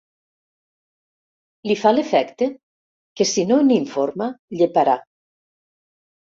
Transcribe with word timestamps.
Li 1.71 1.75
fa 1.81 1.91
l'efecte 1.93 2.47
que 3.21 3.27
si 3.33 3.45
no 3.53 3.59
n'informa 3.67 4.31
lleparà. 4.63 4.99